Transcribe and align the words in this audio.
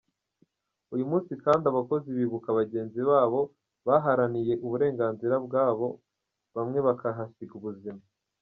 Uyu 0.93 1.03
umunsi 1.07 1.31
kandi 1.43 1.63
abakozi 1.71 2.07
bibuka 2.17 2.49
bagenzi 2.59 2.99
babo 3.09 3.41
baharaniye 3.87 4.53
uburenganzira 4.65 5.35
bwabo 5.45 5.87
bamwe 6.55 6.79
bakahasiga 6.87 7.53
ubuzima. 7.59 8.01